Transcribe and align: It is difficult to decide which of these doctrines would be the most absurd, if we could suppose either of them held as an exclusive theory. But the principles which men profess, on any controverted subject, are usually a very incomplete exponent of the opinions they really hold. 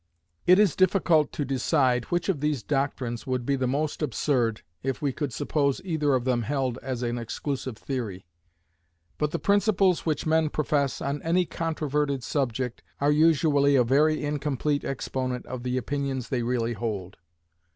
It 0.47 0.57
is 0.57 0.75
difficult 0.75 1.31
to 1.33 1.45
decide 1.45 2.05
which 2.05 2.27
of 2.27 2.39
these 2.39 2.63
doctrines 2.63 3.27
would 3.27 3.45
be 3.45 3.55
the 3.55 3.67
most 3.67 4.01
absurd, 4.01 4.63
if 4.81 4.99
we 4.99 5.11
could 5.13 5.31
suppose 5.31 5.79
either 5.85 6.15
of 6.15 6.25
them 6.25 6.41
held 6.41 6.79
as 6.81 7.03
an 7.03 7.19
exclusive 7.19 7.77
theory. 7.77 8.25
But 9.19 9.29
the 9.29 9.37
principles 9.37 10.03
which 10.03 10.25
men 10.25 10.49
profess, 10.49 11.01
on 11.01 11.21
any 11.21 11.45
controverted 11.45 12.23
subject, 12.23 12.81
are 12.99 13.11
usually 13.11 13.75
a 13.75 13.83
very 13.83 14.25
incomplete 14.25 14.83
exponent 14.83 15.45
of 15.45 15.61
the 15.61 15.77
opinions 15.77 16.29
they 16.29 16.41
really 16.41 16.73
hold. 16.73 17.17